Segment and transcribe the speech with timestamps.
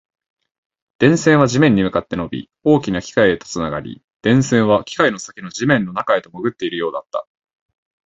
[0.97, 7.27] 電線は地面に向かって伸び、大きな機械とつながり、電線は機械の先の地面の中へと潜っているようだった